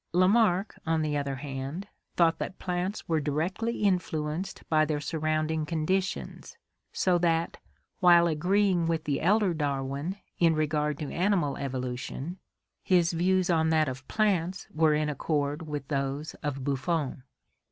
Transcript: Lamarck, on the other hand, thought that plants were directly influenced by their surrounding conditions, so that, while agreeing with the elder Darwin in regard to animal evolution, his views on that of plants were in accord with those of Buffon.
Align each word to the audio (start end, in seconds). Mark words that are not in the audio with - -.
Lamarck, 0.13 0.79
on 0.83 1.03
the 1.03 1.15
other 1.15 1.35
hand, 1.35 1.87
thought 2.15 2.39
that 2.39 2.57
plants 2.57 3.07
were 3.07 3.21
directly 3.21 3.83
influenced 3.83 4.67
by 4.67 4.83
their 4.83 4.99
surrounding 4.99 5.63
conditions, 5.63 6.57
so 6.91 7.19
that, 7.19 7.57
while 7.99 8.25
agreeing 8.25 8.87
with 8.87 9.03
the 9.03 9.21
elder 9.21 9.53
Darwin 9.53 10.17
in 10.39 10.55
regard 10.55 10.97
to 10.97 11.11
animal 11.11 11.55
evolution, 11.57 12.39
his 12.81 13.13
views 13.13 13.51
on 13.51 13.69
that 13.69 13.87
of 13.87 14.07
plants 14.07 14.65
were 14.73 14.95
in 14.95 15.07
accord 15.07 15.67
with 15.67 15.87
those 15.89 16.33
of 16.41 16.63
Buffon. 16.63 17.21